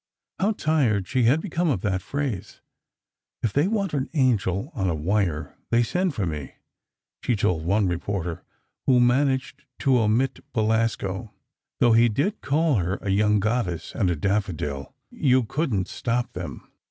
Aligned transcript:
How 0.39 0.53
tired 0.53 1.07
she 1.07 1.25
had 1.25 1.41
become 1.41 1.69
of 1.69 1.81
that 1.81 2.01
phrase! 2.01 2.59
"If 3.43 3.53
they 3.53 3.67
want 3.67 3.93
an 3.93 4.09
angel 4.15 4.71
on 4.73 4.89
a 4.89 4.95
wire, 4.95 5.55
they 5.69 5.83
send 5.83 6.15
for 6.15 6.25
me," 6.25 6.55
she 7.21 7.35
told 7.35 7.63
one 7.65 7.87
reporter, 7.87 8.41
who 8.87 8.99
managed 8.99 9.63
to 9.77 9.99
omit 9.99 10.39
Belasco, 10.53 11.31
though 11.79 11.93
he 11.93 12.09
did 12.09 12.41
call 12.41 12.77
her 12.77 12.97
"a 13.03 13.11
young 13.11 13.39
goddess" 13.39 13.93
and 13.93 14.09
a 14.09 14.15
"daffodil." 14.15 14.95
You 15.11 15.43
couldn't 15.43 15.87
stop 15.87 16.33
them. 16.33 16.67